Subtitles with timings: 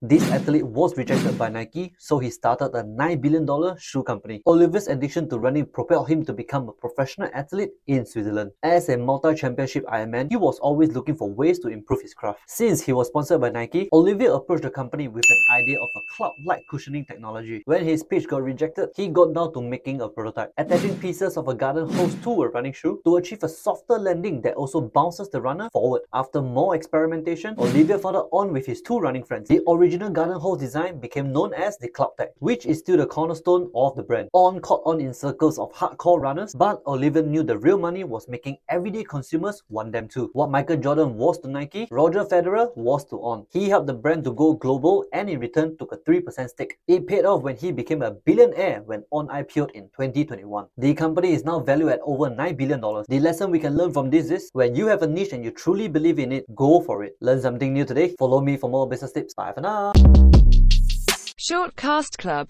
[0.00, 3.44] This athlete was rejected by Nike, so he started a $9 billion
[3.80, 4.40] shoe company.
[4.46, 8.52] Olivier's addiction to running propelled him to become a professional athlete in Switzerland.
[8.62, 12.38] As a multi-championship Ironman, he was always looking for ways to improve his craft.
[12.46, 16.00] Since he was sponsored by Nike, Olivier approached the company with an idea of a
[16.16, 17.62] cloud-like cushioning technology.
[17.64, 21.48] When his pitch got rejected, he got down to making a prototype, attaching pieces of
[21.48, 25.28] a garden hose to a running shoe to achieve a softer landing that also bounces
[25.28, 26.02] the runner forward.
[26.14, 29.48] After more experimentation, Olivier found on with his two running friends.
[29.48, 33.70] The original garden hose design became known as the CloudTec, which is still the cornerstone
[33.74, 34.28] of the brand.
[34.32, 38.28] On caught on in circles of hardcore runners, but Olivier knew the real money was
[38.28, 40.30] making everyday consumers want them too.
[40.34, 43.46] What Michael Jordan was to Nike, Roger Federer was to On.
[43.50, 46.78] He helped the brand to go global and in return took a 3% stake.
[46.86, 50.66] It paid off when he became a billionaire when On IPO'd in 2021.
[50.76, 52.80] The company is now valued at over $9 billion.
[52.80, 55.50] The lesson we can learn from this is when you have a niche and you
[55.50, 57.16] truly believe in it, go for it.
[57.20, 58.14] Learn something new today.
[58.18, 59.34] Follow me for more business tips.
[59.34, 59.77] Bye for now.
[61.48, 62.46] Shortcast Club